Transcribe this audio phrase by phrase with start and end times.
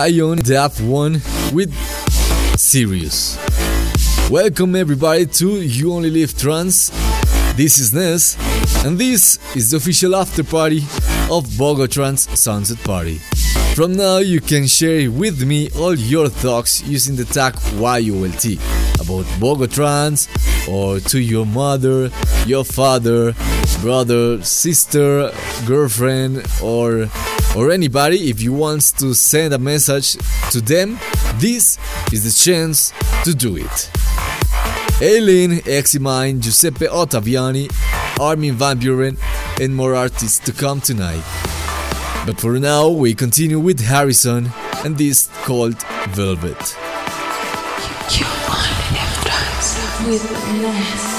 [0.00, 1.20] Kion Daft One
[1.52, 1.70] with
[2.56, 3.36] Sirius.
[4.30, 6.88] Welcome everybody to You Only Live Trance.
[7.54, 8.34] This is Ness,
[8.82, 10.78] and this is the official after party
[11.30, 13.18] of Bogo Trance Sunset Party.
[13.74, 18.44] From now, you can share with me all your thoughts using the tag YOLT
[19.04, 20.28] about Bogo Trance
[20.66, 22.10] or to your mother,
[22.46, 23.34] your father,
[23.82, 25.30] brother, sister,
[25.66, 27.10] girlfriend, or
[27.56, 30.16] or anybody if you want to send a message
[30.50, 30.98] to them,
[31.36, 31.78] this
[32.12, 32.92] is the chance
[33.24, 33.90] to do it.
[35.02, 37.70] Aileen, Eximine, Giuseppe Ottaviani,
[38.20, 39.18] Armin van Buuren,
[39.60, 41.24] and more artists to come tonight.
[42.26, 44.50] But for now, we continue with Harrison
[44.84, 46.76] and this called Velvet.
[48.10, 48.26] You
[50.06, 51.09] only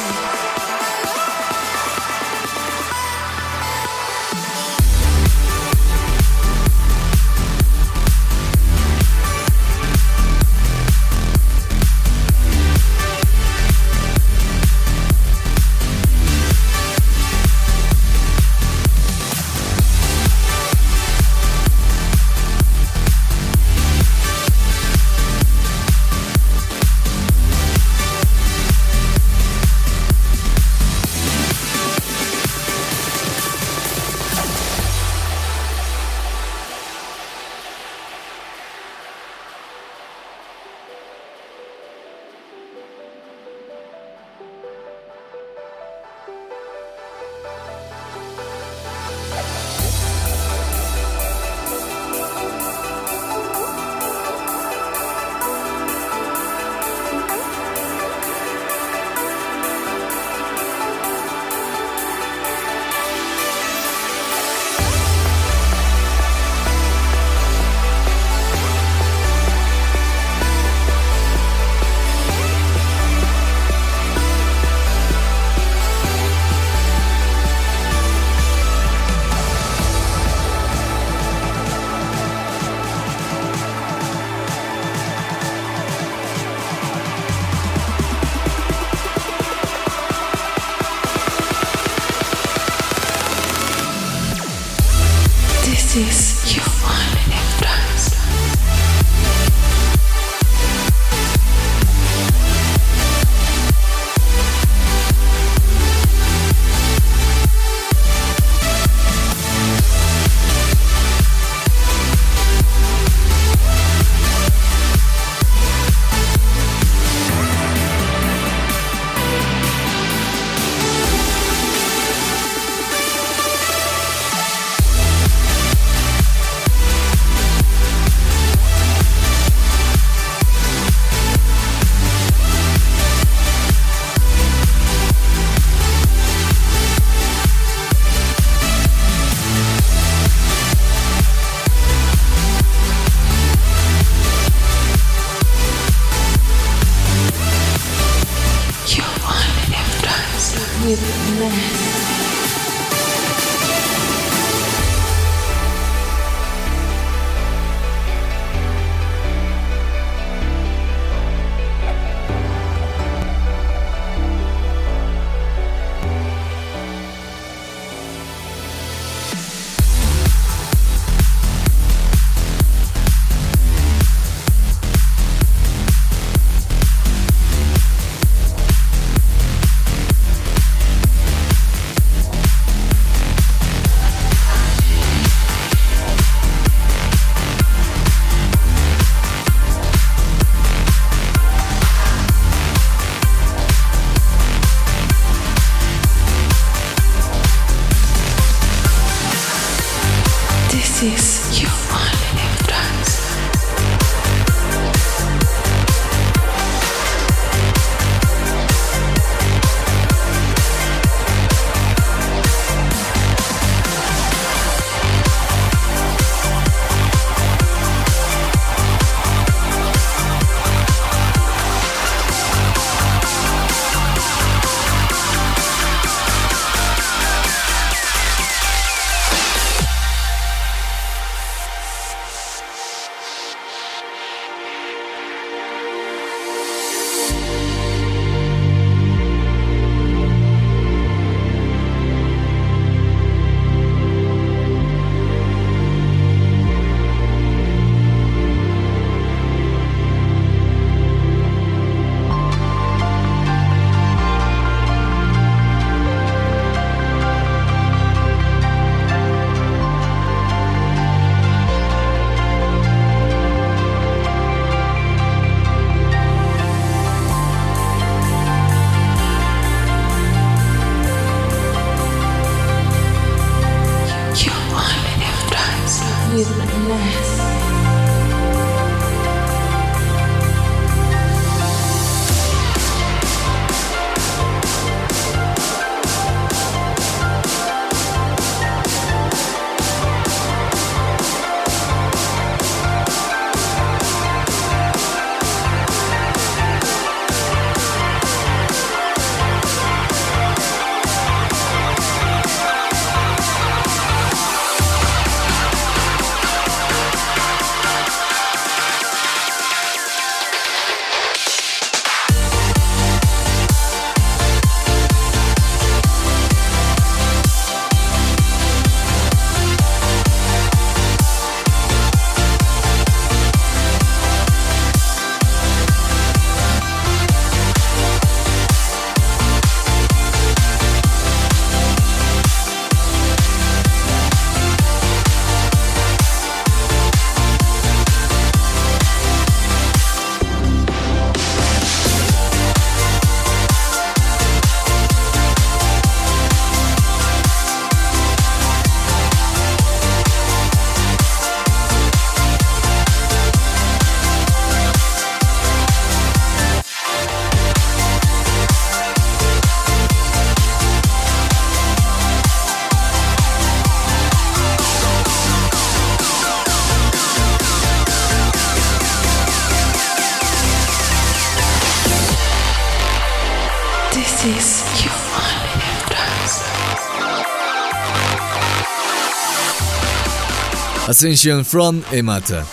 [381.24, 382.64] Ascension from Emata.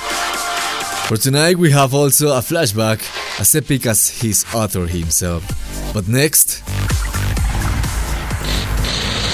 [1.07, 2.99] For tonight, we have also a flashback
[3.39, 5.45] as epic as his author himself.
[5.93, 6.63] But next,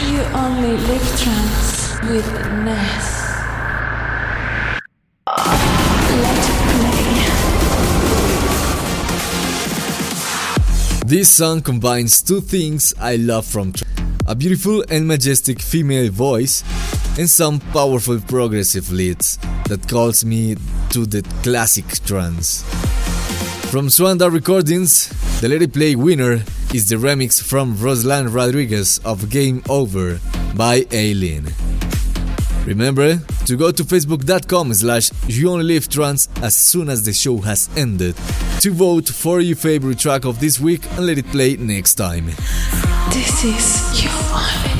[0.02, 2.26] You only live trance with
[2.66, 3.14] Ness.
[11.06, 13.84] This song combines two things I love from tr-
[14.26, 16.64] a beautiful and majestic female voice
[17.18, 20.56] and some powerful progressive leads that calls me
[20.90, 22.62] to the classic trance.
[23.70, 25.08] From Suanda Recordings,
[25.40, 26.42] the Let It Play winner
[26.72, 30.20] is the remix from Ruslan Radriges of Game Over
[30.56, 31.46] by Aileen.
[32.66, 35.10] Remember to go to facebook.com slash
[35.88, 38.16] trance as soon as the show has ended
[38.60, 42.26] to vote for your favorite track of this week and let it play next time.
[43.10, 44.73] This is You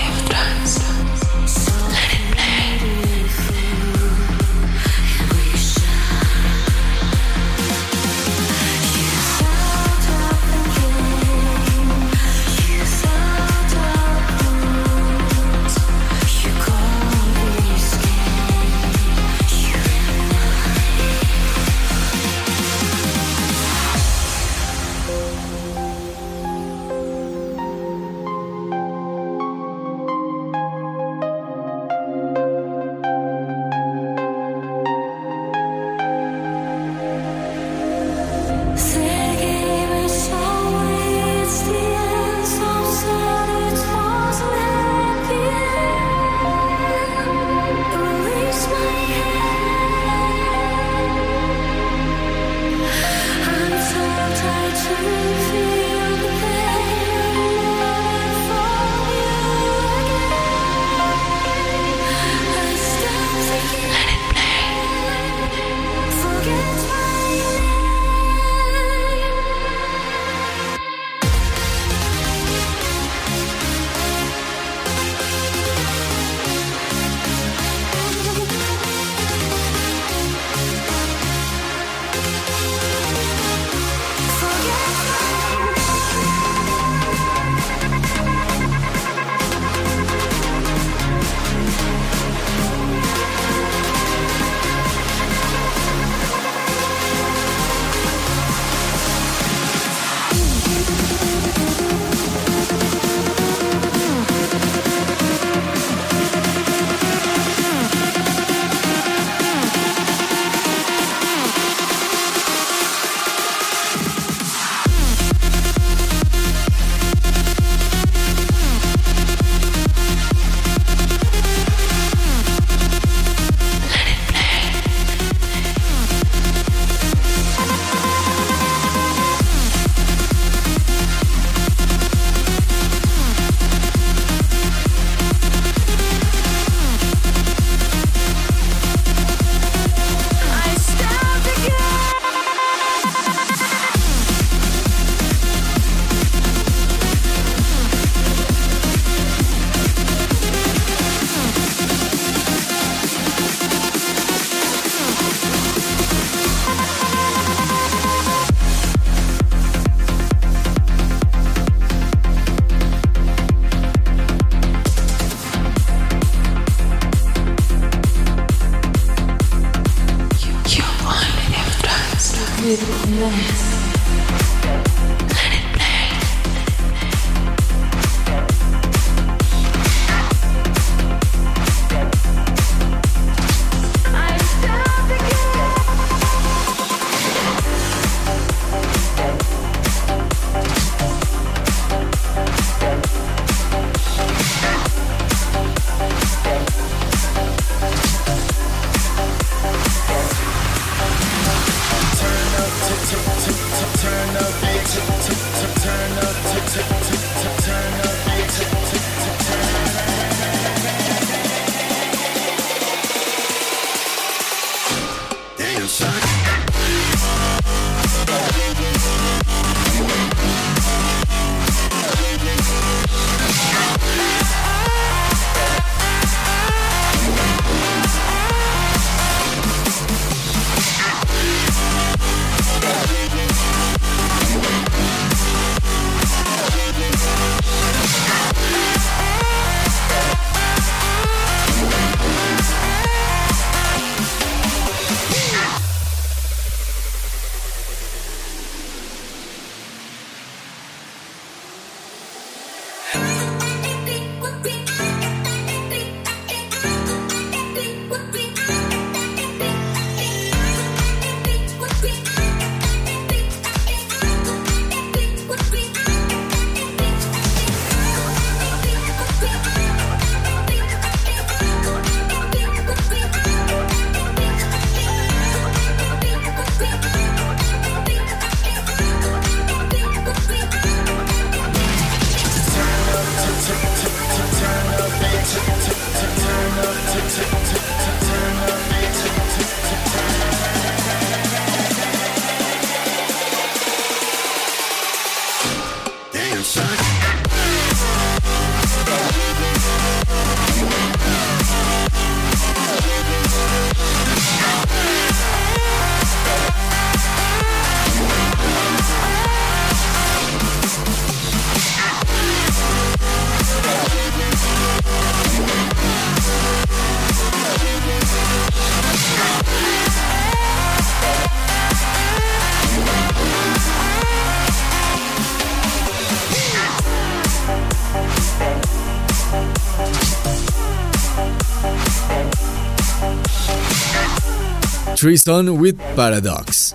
[335.25, 336.93] Treason with Paradox.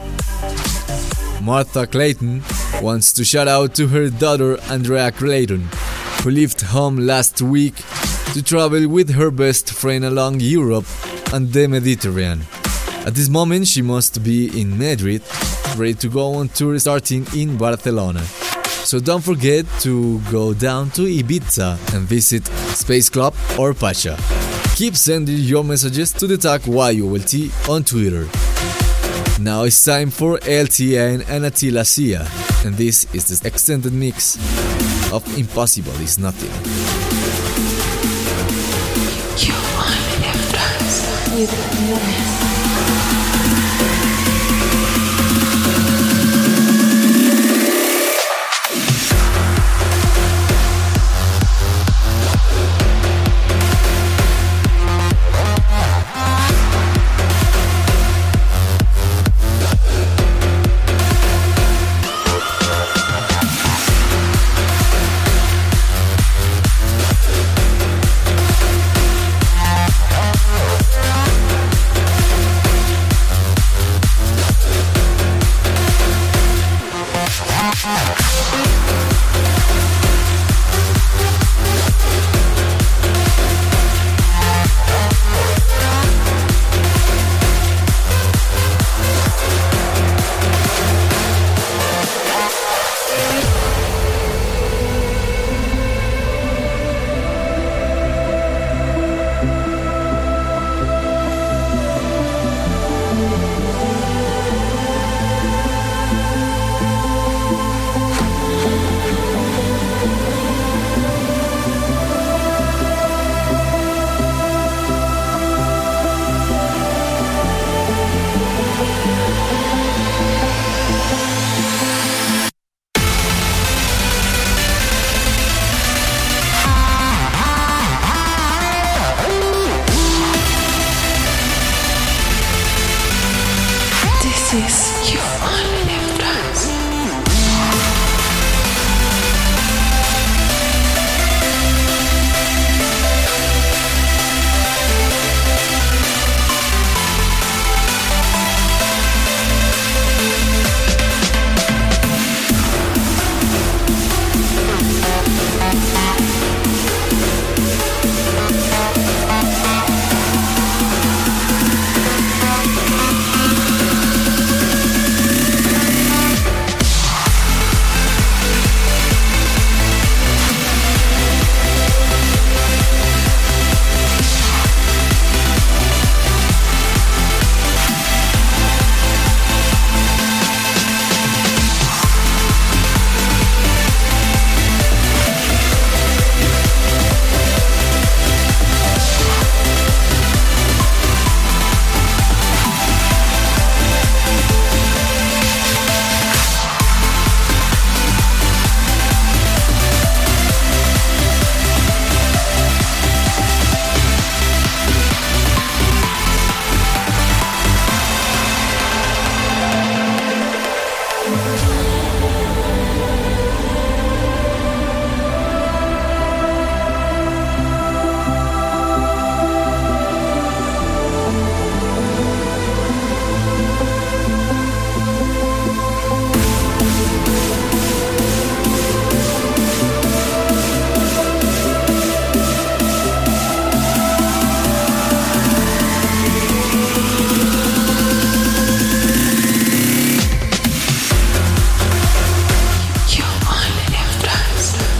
[1.41, 2.43] Martha Clayton
[2.79, 5.67] wants to shout out to her daughter Andrea Clayton,
[6.21, 7.73] who left home last week
[8.33, 10.85] to travel with her best friend along Europe
[11.33, 12.41] and the Mediterranean.
[13.03, 15.23] At this moment, she must be in Madrid,
[15.75, 18.21] ready to go on tour starting in Barcelona.
[18.85, 22.45] So don't forget to go down to Ibiza and visit
[22.77, 24.58] Space Club or Pacha.
[24.79, 28.29] Keep sending your messages to the tag YOLT on Twitter.
[29.41, 32.25] Now it's time for LTN and Attila Syah,
[32.65, 34.37] and this is the extended mix
[35.11, 36.49] of Impossible is Nothing.
[42.15, 42.28] You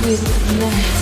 [0.09, 0.23] with
[0.59, 0.98] me.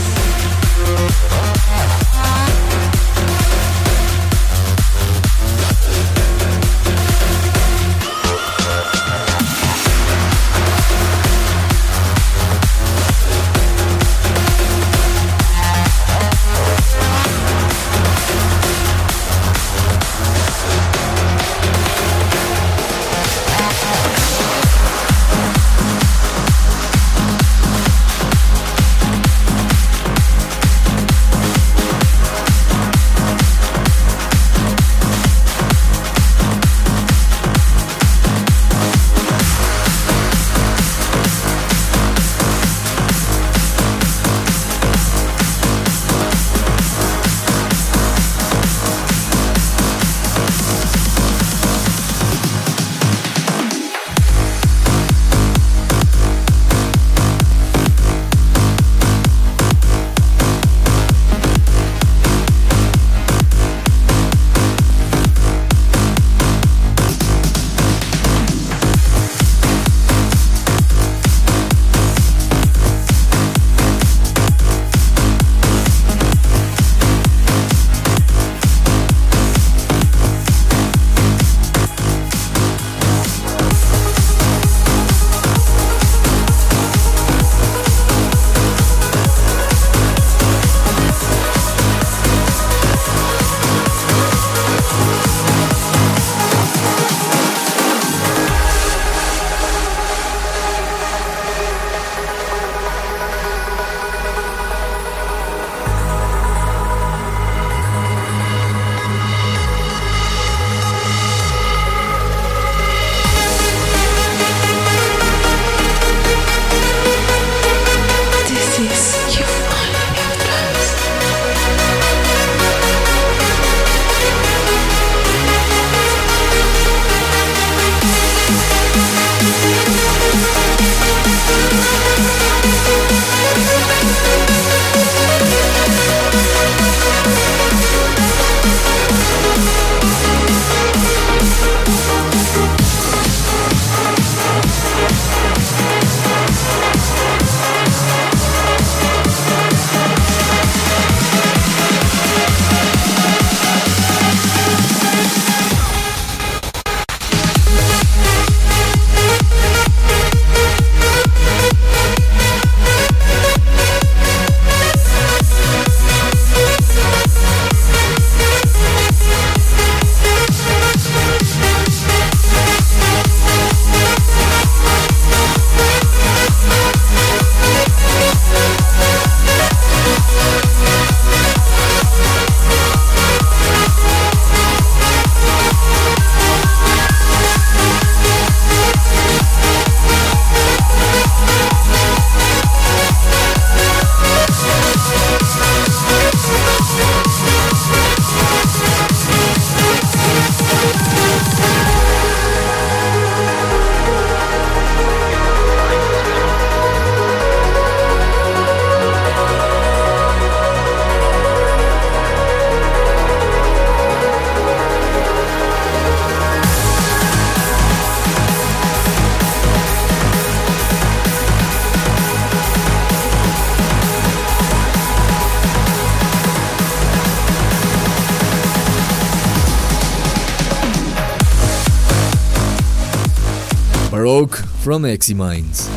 [234.27, 235.89] From Exy Minds.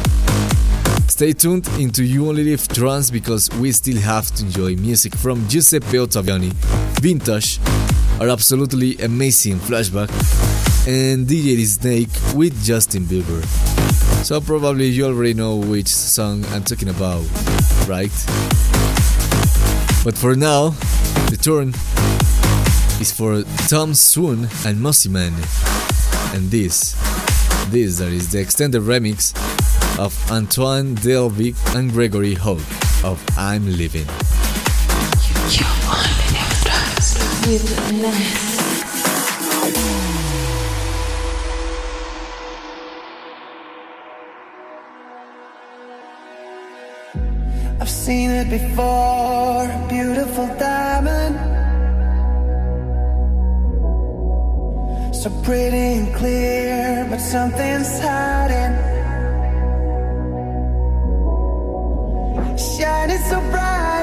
[1.11, 5.49] Stay tuned into You Only Live Trance because we still have to enjoy music from
[5.49, 6.53] Giuseppe Ottaviani,
[7.01, 7.59] Vintage,
[8.21, 10.09] our absolutely amazing flashback,
[10.87, 13.45] and DJ Snake with Justin Bieber.
[14.25, 17.25] So probably you already know which song I'm talking about,
[17.89, 18.15] right?
[20.05, 20.71] But for now,
[21.31, 21.71] the turn
[23.01, 25.35] is for Tom Swoon and Mossy Man.
[26.33, 26.95] And this,
[27.71, 29.33] this that is the extended remix
[29.99, 32.59] of Antoine Delvig and Gregory Hope
[33.05, 34.07] of I'm Living.
[47.81, 51.30] I've seen it before, beautiful diamond.
[55.21, 58.75] So pretty and clear, but something's hiding.
[62.57, 64.00] Shining so bright,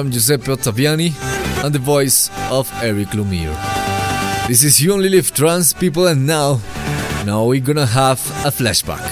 [0.00, 1.12] from Giuseppe Ottaviani
[1.62, 3.54] and the voice of Eric Lumiere.
[4.48, 6.58] This is You Only Live Trance people and now,
[7.26, 9.04] now we're gonna have a flashback.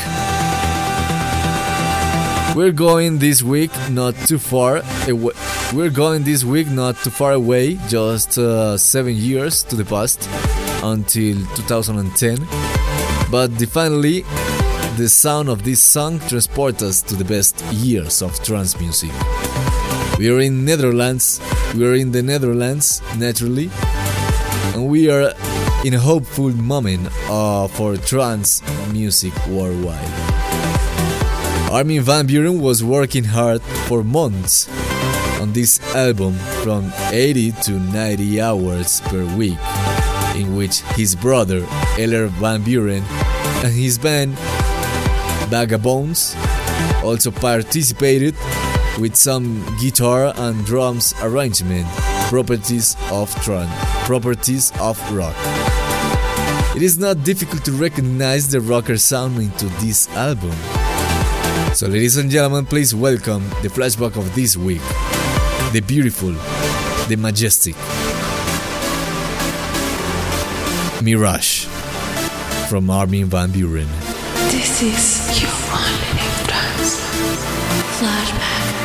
[2.57, 5.35] We're going this week not too far away.
[5.75, 10.27] We're going this week not too far away, just uh, seven years to the past,
[10.83, 12.39] until 2010.
[13.31, 14.23] But finally,
[14.97, 19.13] the sound of this song transports us to the best years of trance music.
[20.19, 21.41] We are in Netherlands.
[21.77, 23.71] We are in the Netherlands, naturally,
[24.75, 25.33] and we are
[25.85, 28.61] in a hopeful moment uh, for trance
[28.93, 30.11] music worldwide.
[31.71, 34.69] Armin van Buuren was working hard for months
[35.41, 39.59] on this album from 80 to 90 hours per week,
[40.35, 41.65] in which his brother
[41.97, 43.05] Eller van Buuren
[43.63, 44.35] and his band
[45.49, 46.35] Vagabonds
[47.05, 48.35] also participated
[48.99, 51.87] with some guitar and drums arrangement
[52.29, 53.71] properties of trance,
[54.07, 55.35] properties of rock.
[56.77, 60.53] It is not difficult to recognize the rocker sound into this album.
[61.75, 64.83] So, ladies and gentlemen, please welcome the flashback of this week
[65.73, 66.33] the beautiful,
[67.09, 67.75] the majestic
[71.03, 71.67] Mirage
[72.69, 73.89] from Armin van Buuren.
[74.51, 77.01] This is your only trance.
[77.99, 78.78] Flashback.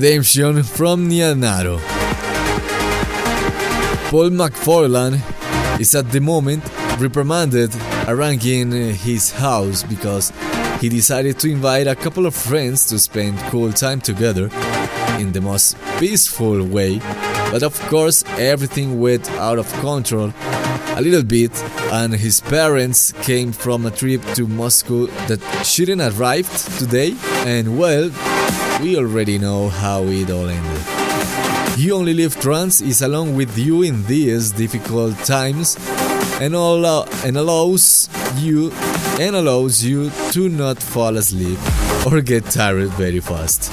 [0.00, 1.80] Redemption from Nianaro.
[4.10, 5.18] Paul McFarlane
[5.80, 6.62] is at the moment
[7.00, 7.74] reprimanded
[8.06, 10.32] around in his house because
[10.80, 14.48] he decided to invite a couple of friends to spend cool time together
[15.18, 17.00] in the most peaceful way.
[17.50, 20.32] But of course, everything went out of control
[20.94, 21.50] a little bit,
[21.90, 28.10] and his parents came from a trip to Moscow that shouldn't arrived today, and well,
[28.80, 31.78] we already know how it all ended.
[31.78, 35.76] You Only Live Trance is along with you in these difficult times
[36.40, 38.72] and, allow, uh, and allows you
[39.20, 41.58] and allows you to not fall asleep
[42.06, 43.72] or get tired very fast.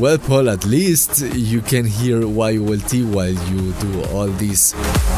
[0.00, 4.72] Well, Paul, at least you can hear YOLT while you do all these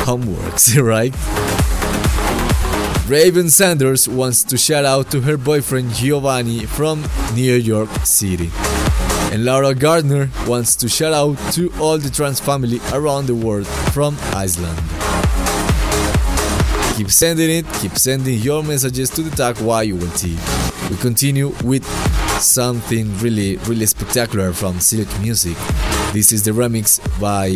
[0.05, 1.14] homeworks, right?
[3.09, 7.05] Raven Sanders wants to shout out to her boyfriend Giovanni from
[7.35, 8.51] New York City.
[9.37, 13.66] And Laura Gardner wants to shout out to all the trans family around the world
[13.93, 14.78] from Iceland.
[16.97, 20.22] Keep sending it, keep sending your messages to the tag YOLT.
[20.89, 21.84] We continue with
[22.41, 25.59] something really, really spectacular from Silk Music.
[26.14, 27.51] This is the remix by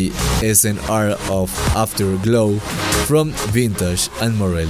[0.45, 2.59] SNR of Afterglow
[3.07, 4.69] from Vintage and Morelli.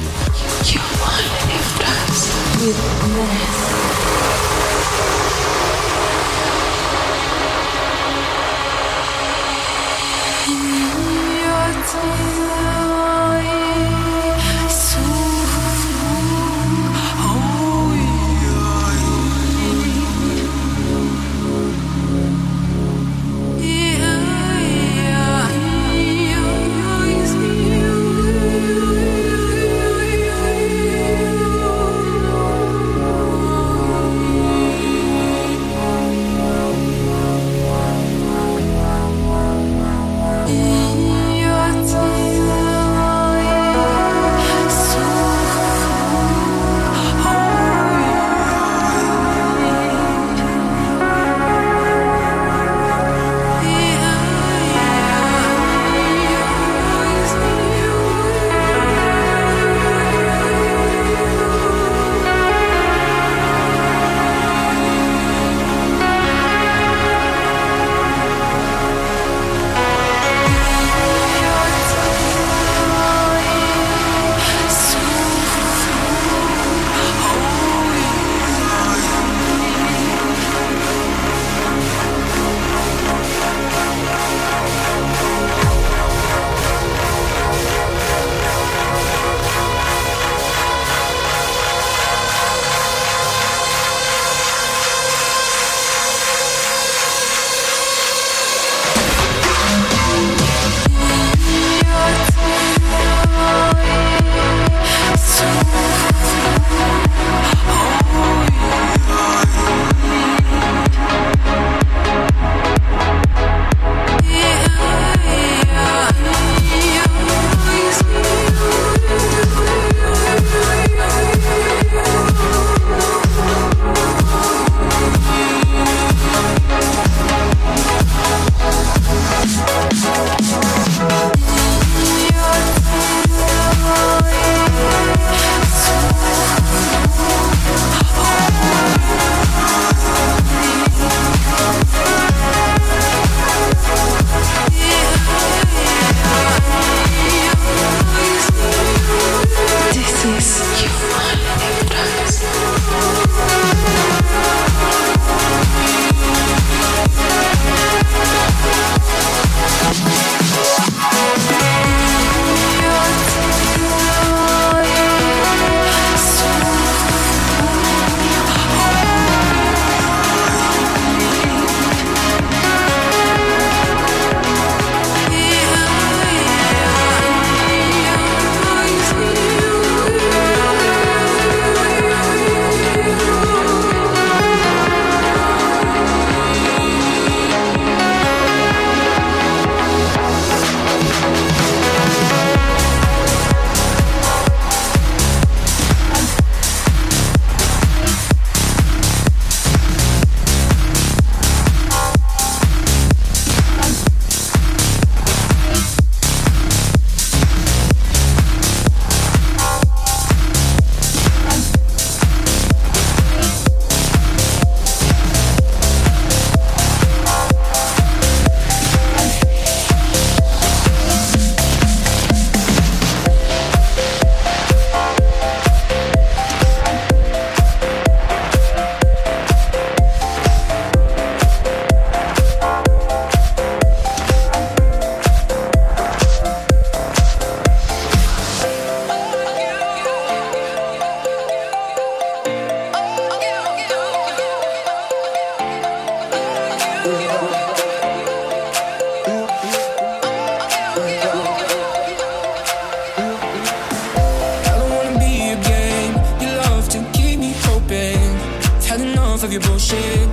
[259.52, 260.28] of your bullshit.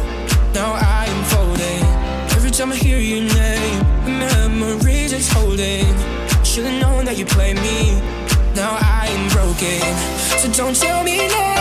[0.55, 1.83] Now I am folding.
[2.37, 3.83] Every time I hear your name,
[4.19, 5.87] memories it's holding.
[6.45, 8.01] Should've known that you play me.
[8.55, 9.81] Now I am broken.
[10.39, 11.58] So don't tell me now.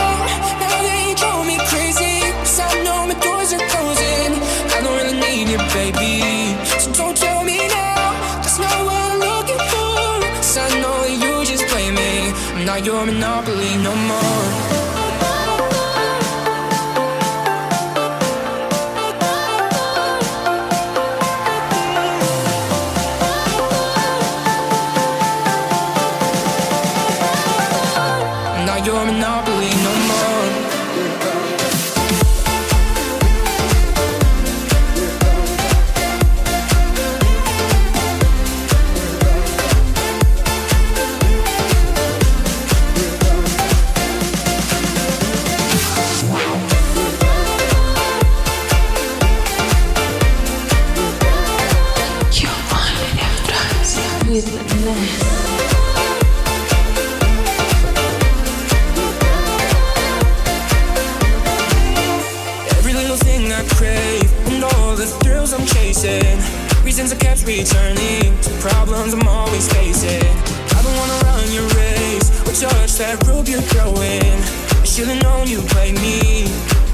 [72.98, 74.34] that rope you're throwing.
[74.82, 76.46] I should've known you played me.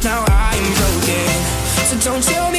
[0.05, 1.29] Now I am broken.
[1.89, 2.54] So don't tell me.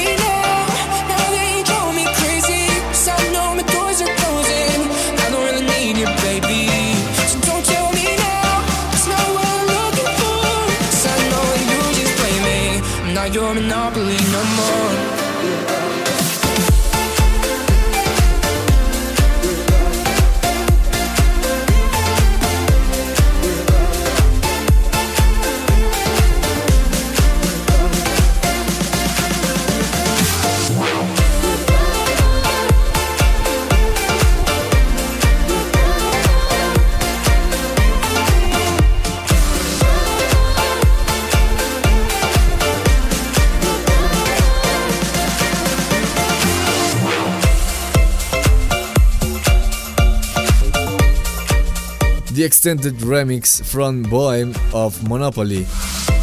[52.46, 55.66] extended remix from Bohem of Monopoly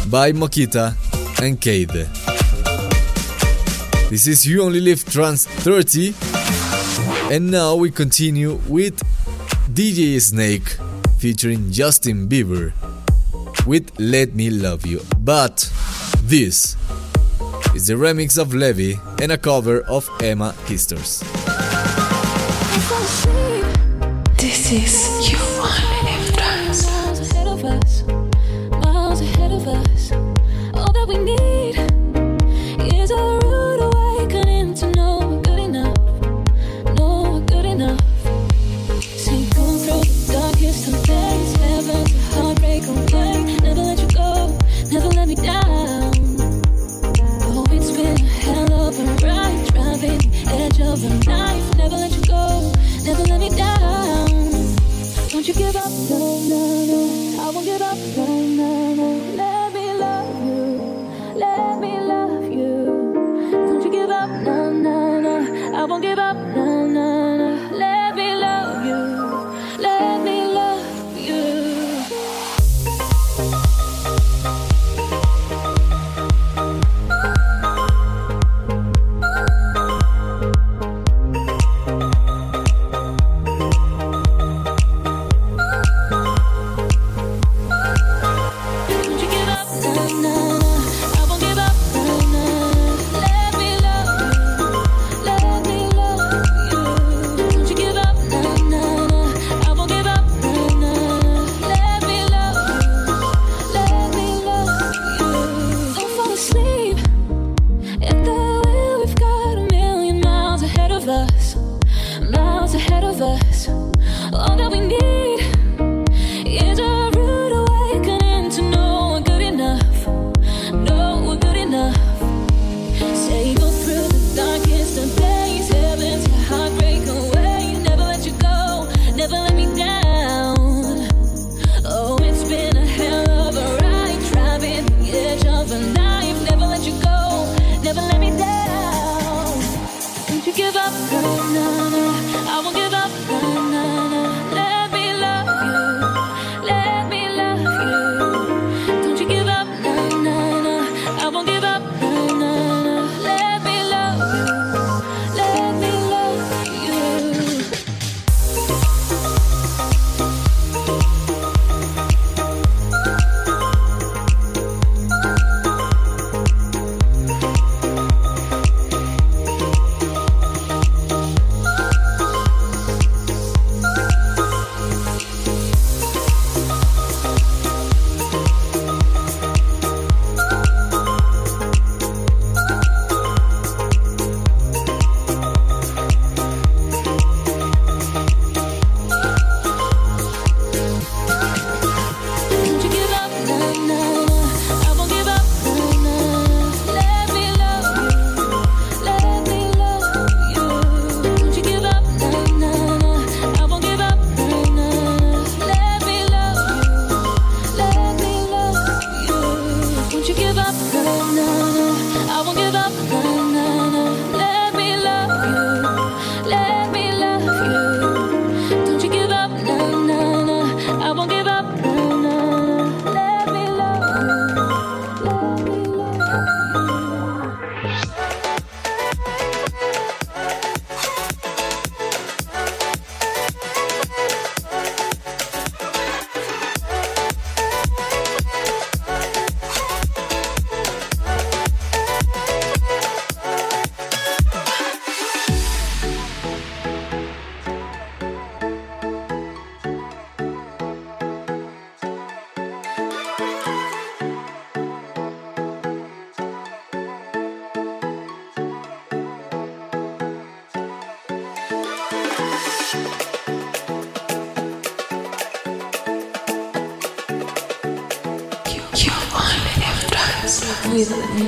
[0.09, 0.95] by Mokita
[1.43, 2.07] and Cade.
[4.09, 6.15] This is You Only Live Trance 30,
[7.29, 9.03] and now we continue with
[9.73, 10.77] DJ Snake
[11.19, 12.71] featuring Justin Bieber
[13.67, 15.01] with Let Me Love You.
[15.19, 15.69] But
[16.23, 16.77] this
[17.75, 21.19] is the remix of Levy and a cover of Emma Heesters.
[24.37, 25.12] This is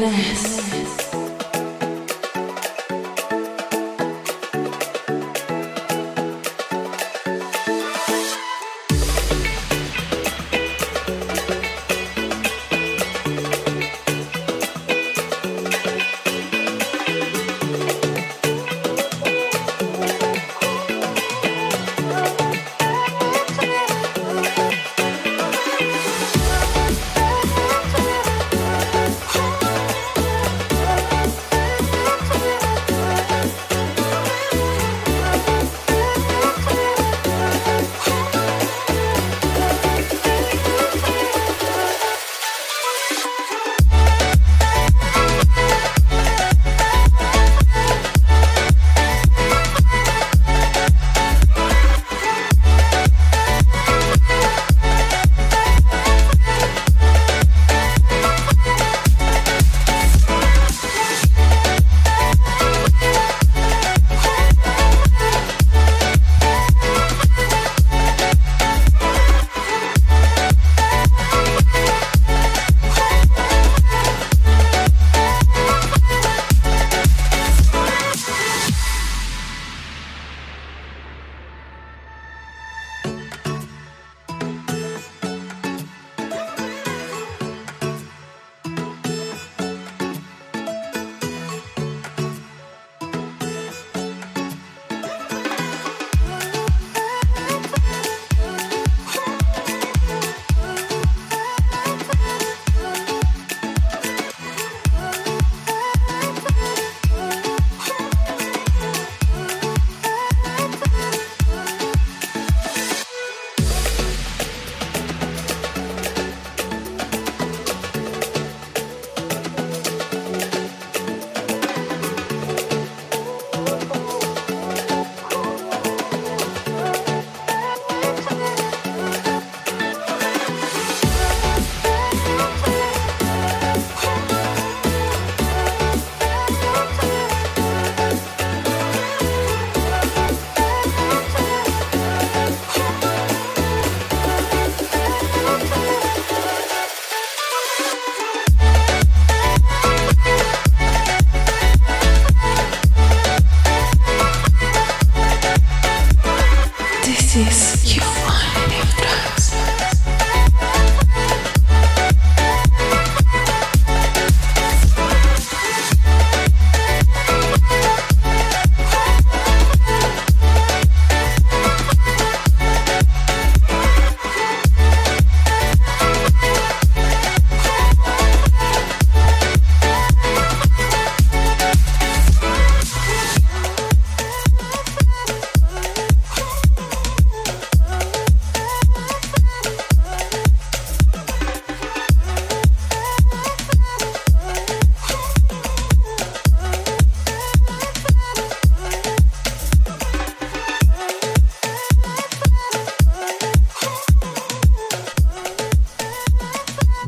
[0.02, 0.35] with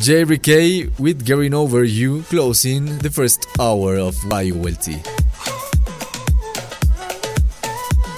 [0.07, 4.87] Jerry K with Getting Over You closing the first hour of YOLT.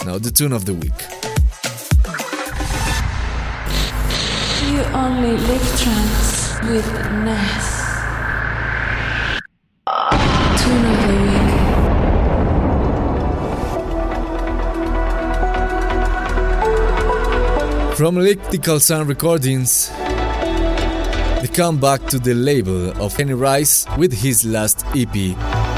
[0.05, 0.93] Now the tune of the week.
[4.69, 6.85] You only live trance with
[7.25, 7.67] Ness.
[10.61, 11.13] Tune of the
[17.89, 17.97] week.
[17.97, 19.89] From Elliptical Sound Recordings,
[21.41, 25.15] the comeback to the label of Henry Rice with his last EP,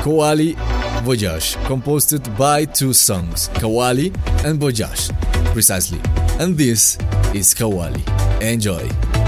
[0.03, 0.55] Kawali
[1.03, 4.12] Voyage, composed by two songs, Kawali
[4.43, 5.09] and Voyage,
[5.53, 5.99] precisely.
[6.39, 6.97] And this
[7.34, 8.01] is Kawali.
[8.41, 8.88] Enjoy.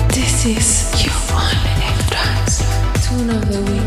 [0.09, 2.59] This is your live trance.
[3.07, 3.82] Tune of the week.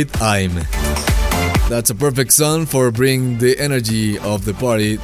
[0.00, 0.54] With I'm.
[1.68, 4.96] That's a perfect song for bringing the energy of the party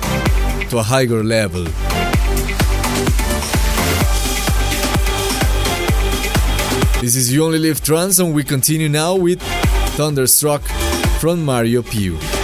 [0.71, 1.65] to a higher level.
[7.03, 9.43] This is You Only Live Trance, and we continue now with
[9.99, 10.63] Thunderstruck
[11.21, 12.36] from Mario Pugh.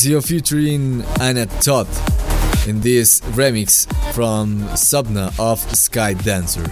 [0.00, 1.86] Nunzio featuring Anna Todd
[2.66, 6.64] in this remix from Subna of Sky Dancer.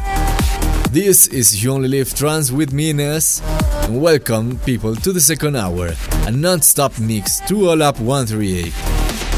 [0.93, 3.43] This is You Only Live Trance with me, Ines,
[3.83, 5.91] and welcome people to the second hour,
[6.27, 8.73] a non-stop mix to All Up 138.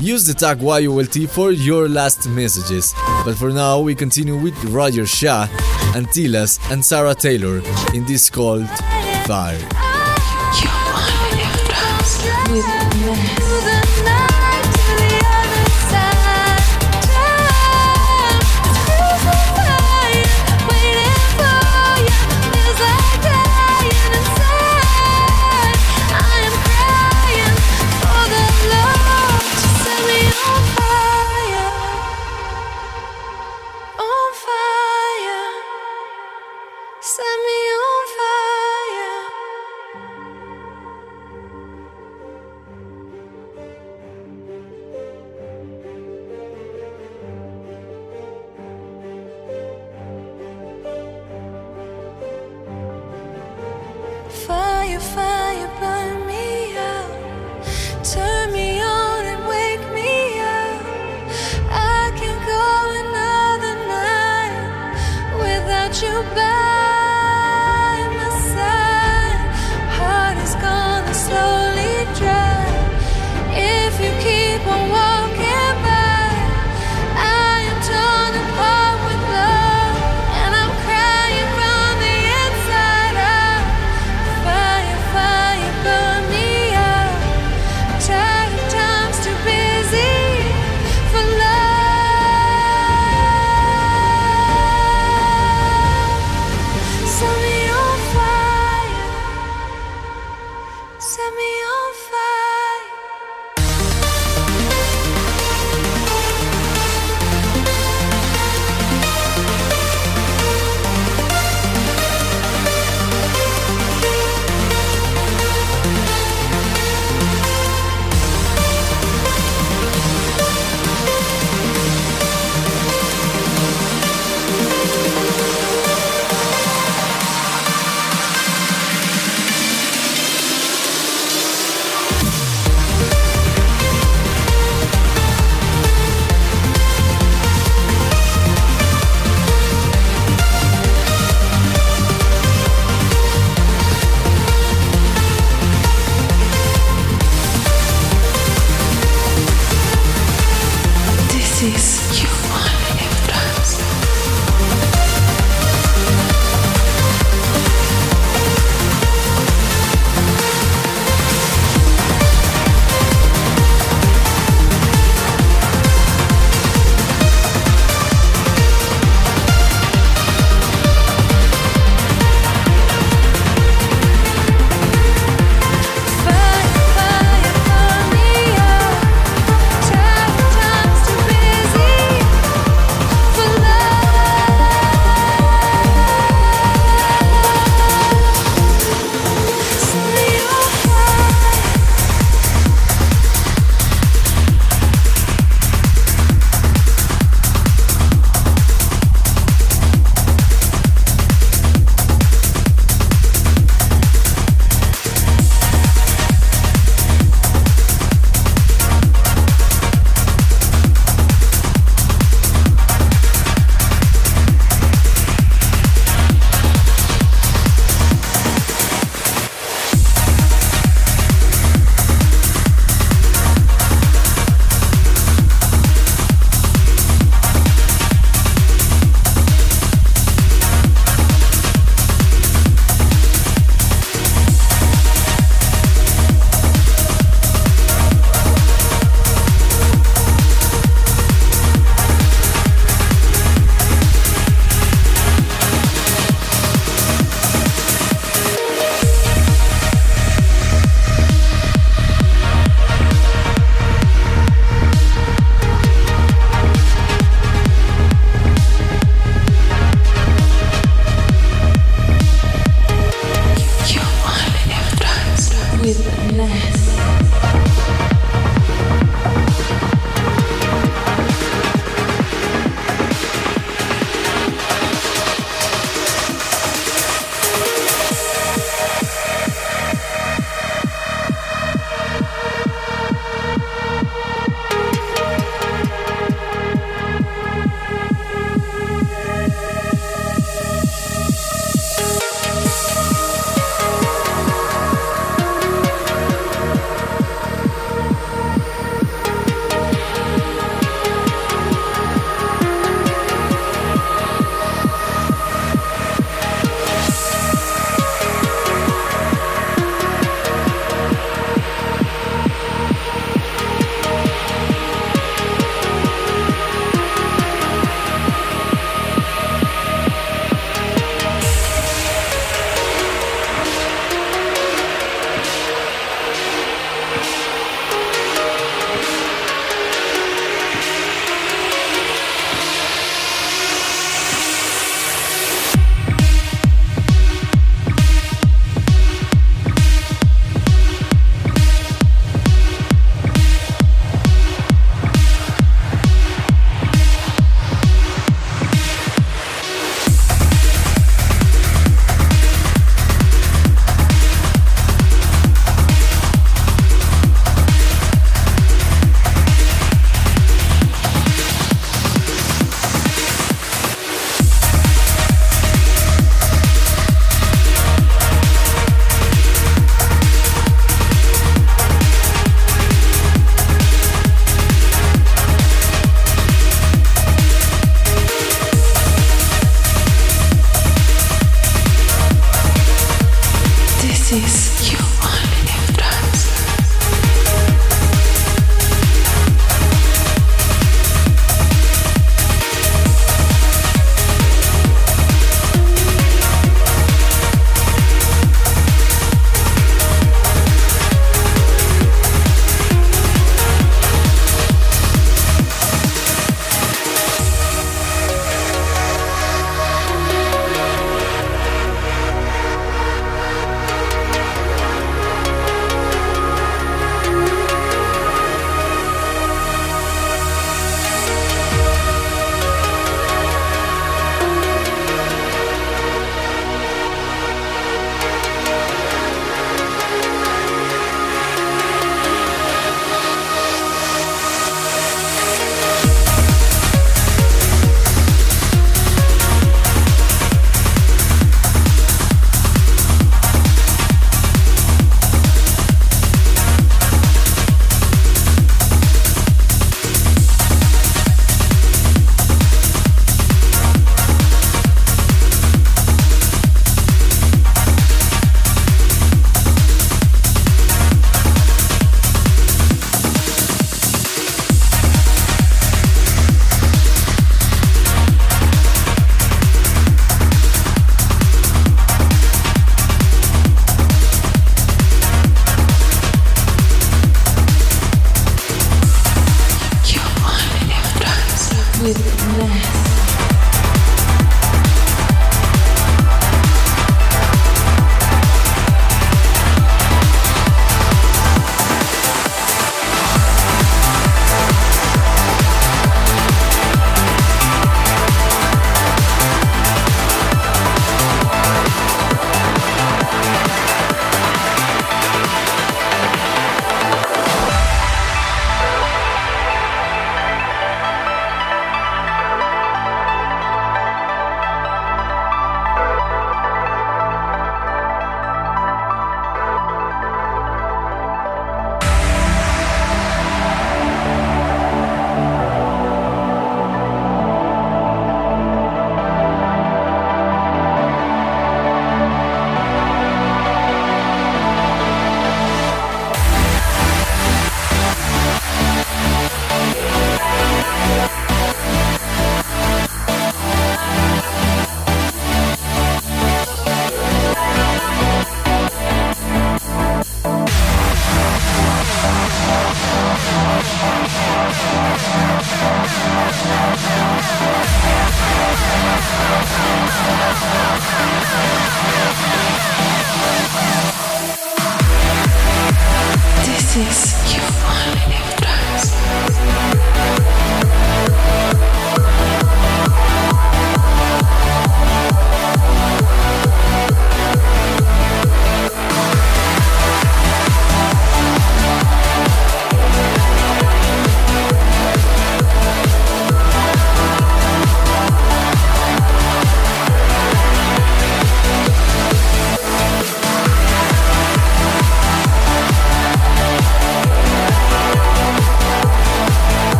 [0.00, 2.94] Use the tag YOLT for your last messages,
[3.24, 5.48] but for now we continue with Roger Shah,
[5.94, 7.60] Antillas and Sarah Taylor
[7.94, 8.68] in this called
[9.26, 9.91] Fire.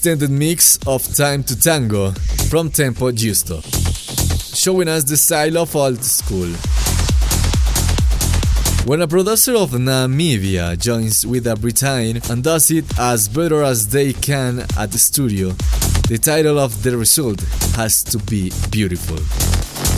[0.00, 2.12] Extended mix of Time to Tango
[2.48, 3.60] from Tempo Giusto,
[4.56, 6.48] showing us the style of old school.
[8.86, 13.88] When a producer of Namibia joins with a Britain and does it as better as
[13.90, 15.50] they can at the studio,
[16.08, 17.42] the title of the result
[17.76, 19.18] has to be beautiful.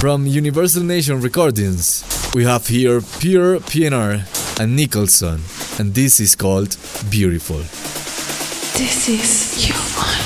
[0.01, 2.03] From Universal Nation Recordings,
[2.35, 5.41] we have here Pure PNR and Nicholson,
[5.79, 6.77] and this is called
[7.09, 7.63] Beautiful.
[8.83, 10.22] This is you only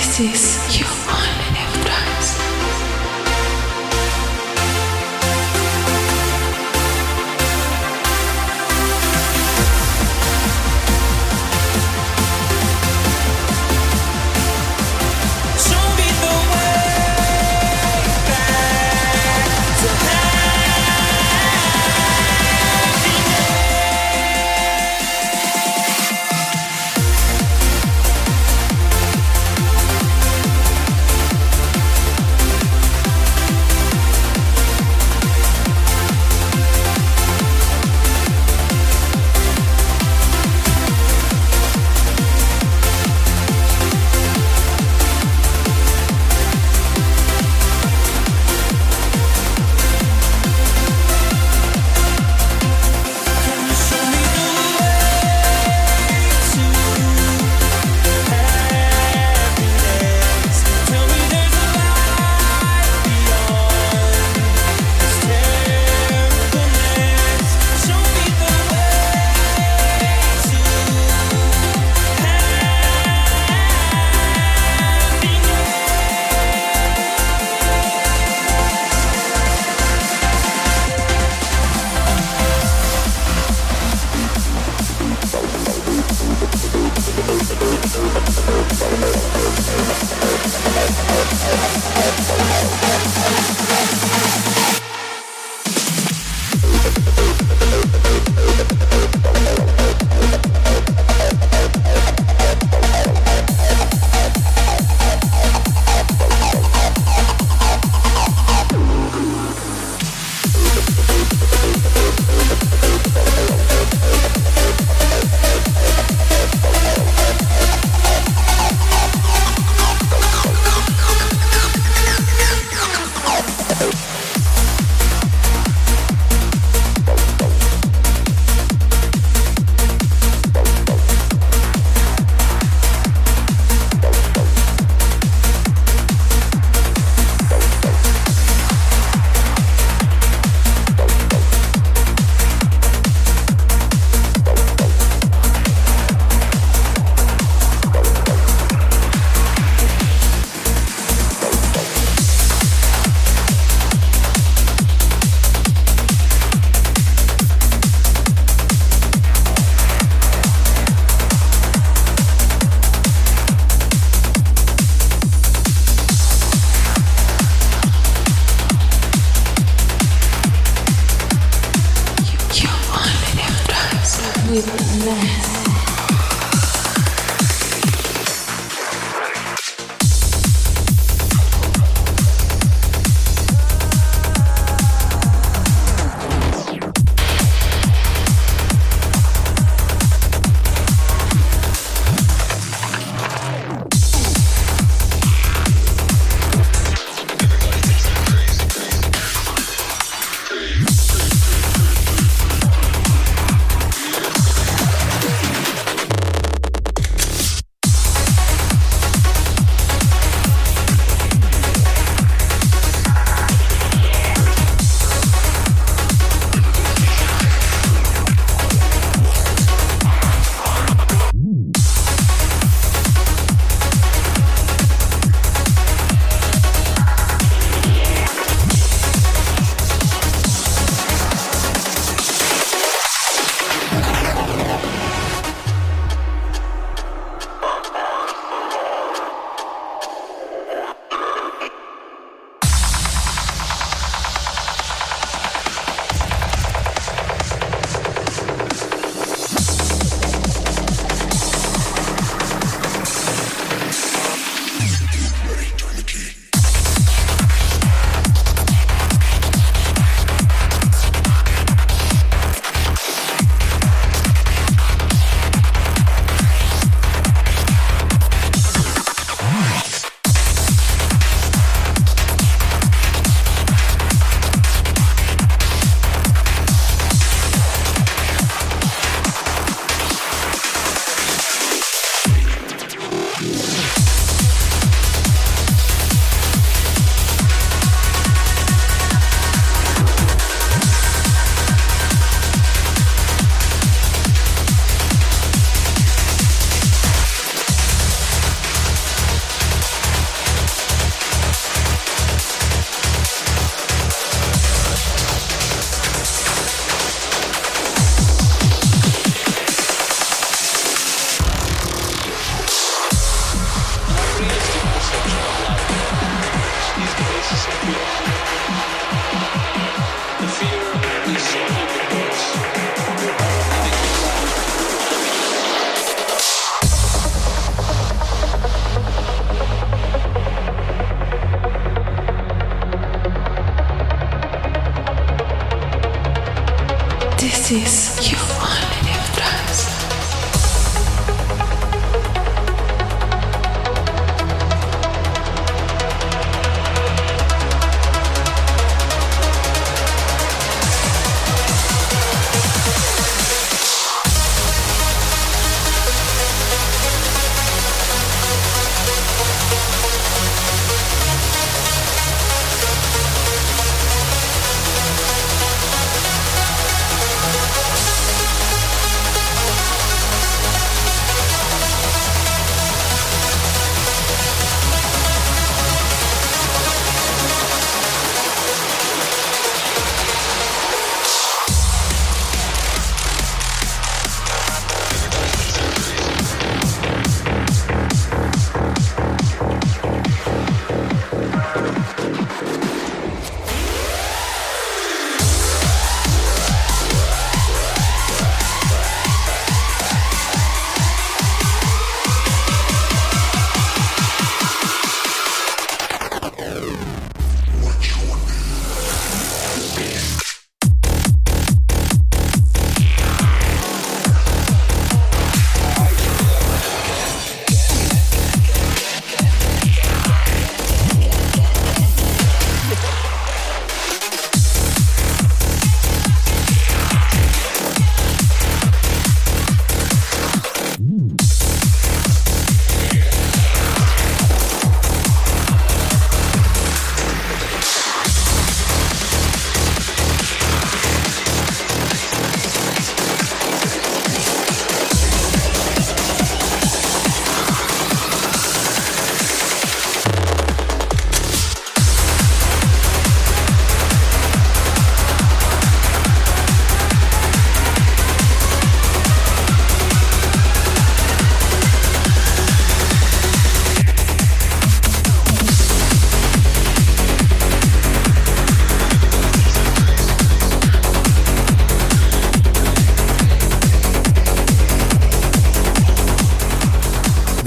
[0.00, 1.39] This is your mind.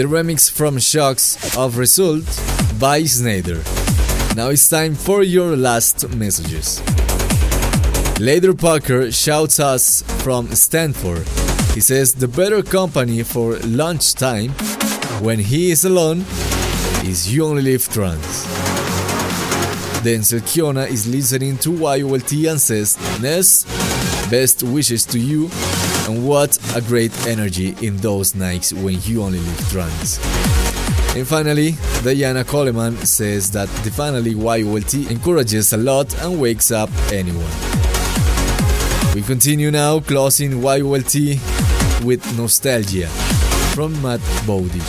[0.04, 2.26] The remix from Shocks of Result
[2.78, 3.64] by Snyder.
[4.36, 6.82] Now it's time for your last messages.
[8.20, 11.26] Later Parker shouts us from Stanford.
[11.74, 14.50] He says the better company for lunchtime
[15.24, 16.26] when he is alone
[17.06, 18.46] is You Only Live Trance.
[20.04, 23.64] Denzel Kiona is listening to YOLT and says, Ness,
[24.30, 25.50] best wishes to you
[26.08, 30.20] and what a great energy in those nights when you only live trance.
[31.16, 36.90] And finally, Diana Coleman says that the finally YOLT encourages a lot and wakes up
[37.12, 37.52] anyone.
[39.14, 41.16] We continue now closing YOLT
[42.04, 43.08] with Nostalgia
[43.76, 44.82] from Matt Bowdidge.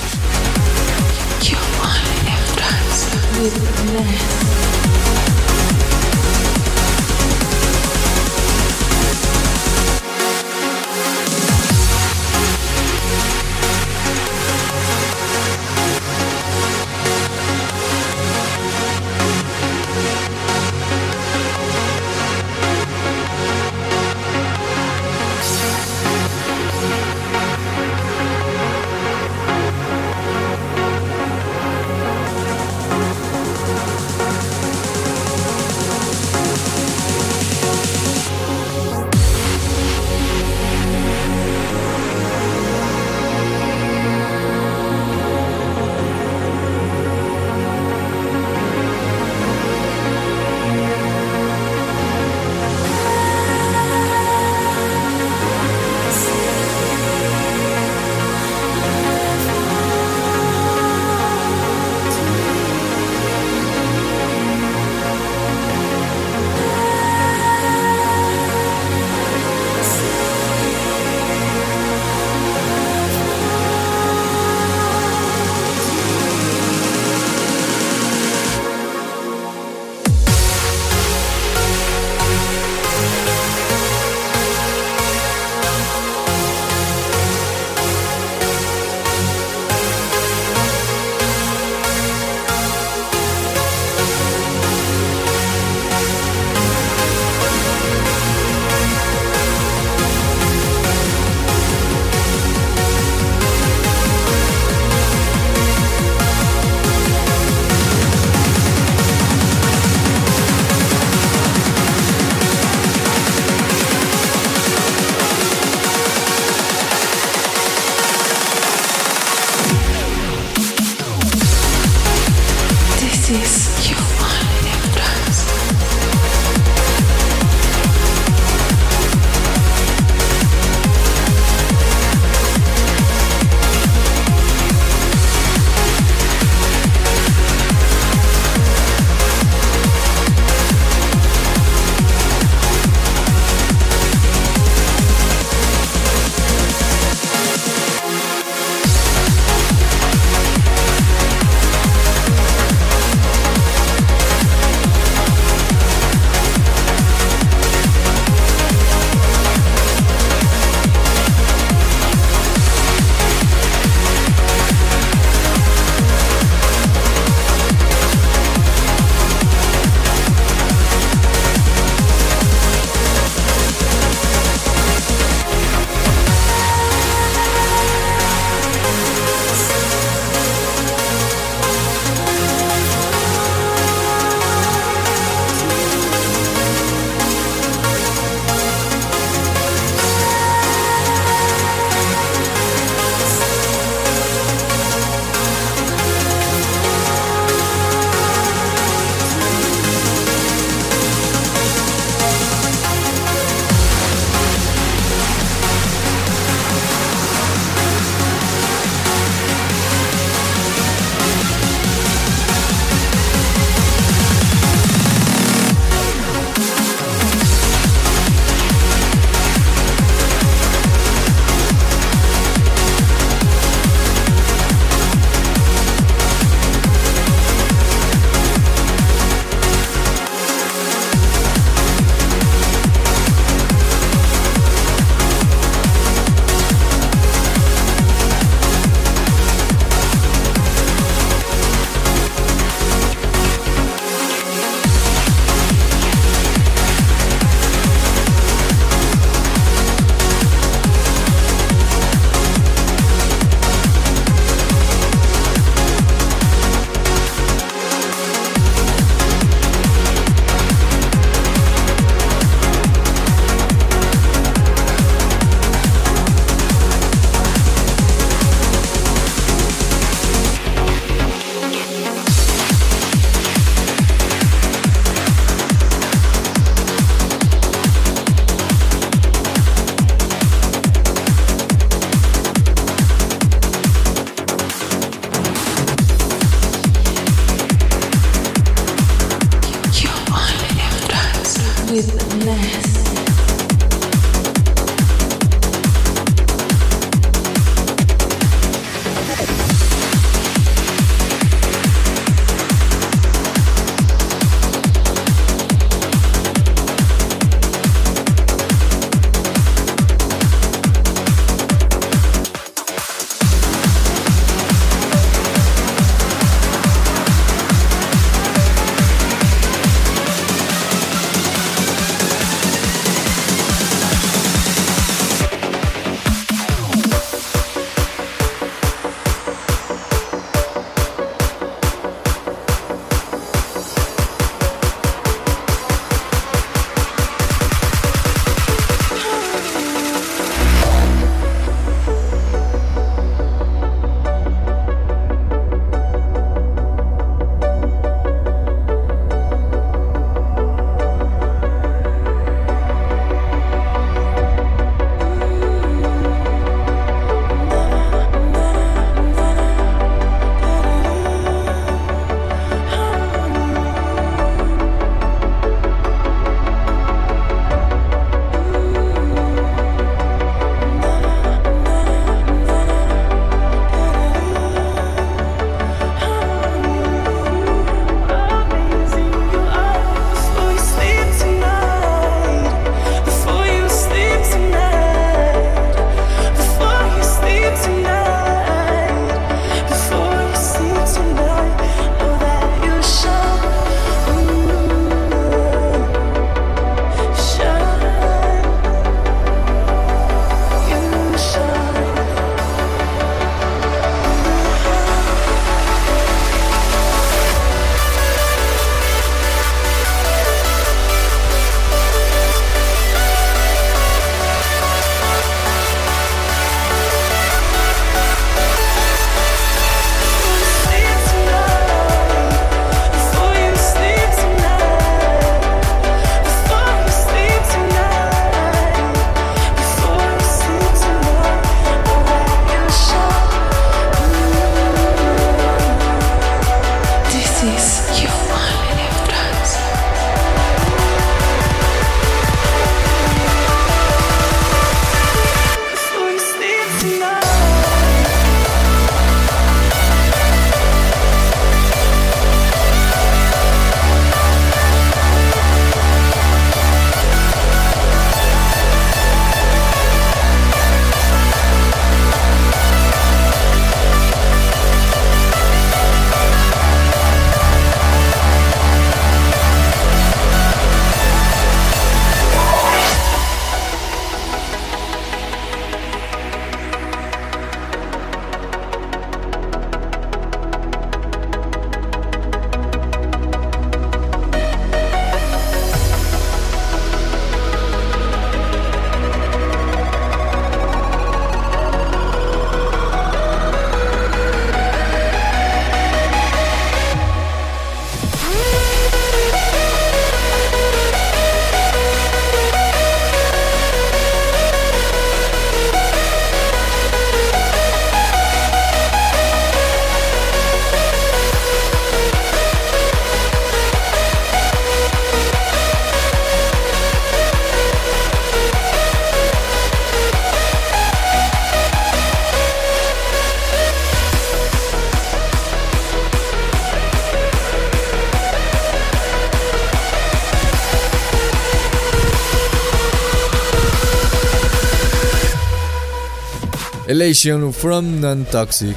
[537.14, 538.96] Elation from Non Toxic.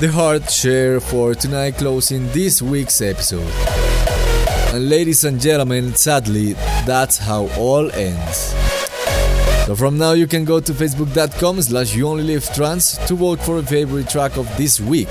[0.00, 3.52] The heart share for tonight closing this week's episode.
[4.72, 6.54] And ladies and gentlemen, sadly,
[6.86, 8.54] that's how all ends.
[9.66, 13.40] So from now you can go to facebook.com slash you only live trance to vote
[13.40, 15.08] for a favorite track of this week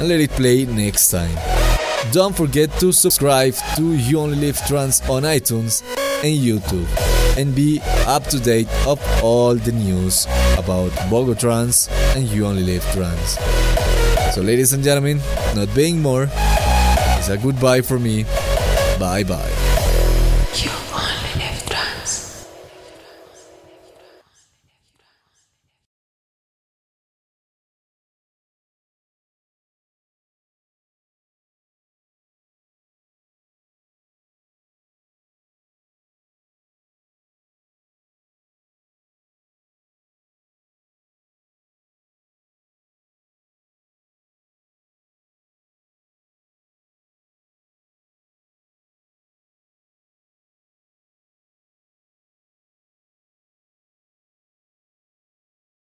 [0.00, 1.36] and let it play next time.
[2.10, 5.84] Don't forget to subscribe to You Only Live Trance on iTunes
[6.24, 6.88] and YouTube
[7.38, 10.26] and be up to date of all the news
[10.58, 13.38] about Bogo Trans and You Only Live Trance.
[14.34, 15.20] So ladies and gentlemen,
[15.54, 16.28] not being more,
[17.18, 18.24] it's a goodbye for me.
[18.98, 19.57] Bye bye.